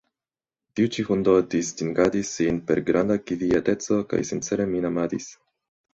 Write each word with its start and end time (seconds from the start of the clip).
Tiu 0.77 0.87
ĉi 0.95 1.03
hundo 1.09 1.35
distingadis 1.53 2.31
sin 2.39 2.59
per 2.71 2.81
granda 2.89 3.19
kvieteco 3.33 4.03
kaj 4.15 4.23
sincere 4.31 4.69
min 4.73 4.91
amadis. 4.95 5.29